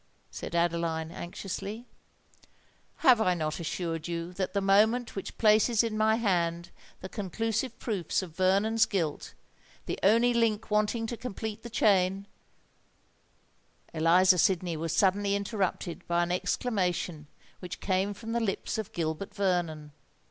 said 0.31 0.55
Adeline, 0.55 1.11
anxiously. 1.11 1.85
"Have 3.05 3.21
I 3.21 3.35
not 3.35 3.59
assured 3.59 4.07
you 4.07 4.33
that 4.33 4.53
the 4.53 4.59
moment 4.59 5.15
which 5.15 5.37
places 5.37 5.83
in 5.83 5.95
my 5.95 6.15
hands 6.15 6.71
the 7.01 7.07
conclusive 7.07 7.77
proofs 7.77 8.23
of 8.23 8.35
Vernon's 8.35 8.87
guilt—the 8.87 9.99
only 10.01 10.33
link 10.33 10.71
wanting 10.71 11.05
to 11.05 11.15
complete 11.15 11.61
the 11.61 11.69
chain——" 11.69 12.25
Eliza 13.93 14.39
Sydney 14.39 14.75
was 14.75 14.91
suddenly 14.91 15.35
interrupted 15.35 16.07
by 16.07 16.23
an 16.23 16.31
exclamation 16.31 17.27
which 17.59 17.79
came 17.79 18.15
from 18.15 18.31
the 18.31 18.39
lips 18.39 18.79
of 18.79 18.93
Gilbert 18.93 19.35
Vernon. 19.35 19.91